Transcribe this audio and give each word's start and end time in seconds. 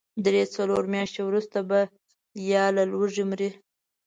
درې، 0.25 0.43
څلور 0.55 0.83
مياشتې 0.93 1.21
وروسته 1.25 1.57
به 1.69 1.79
يا 2.51 2.65
له 2.75 2.83
لوږې 2.91 3.23
مري. 3.31 3.49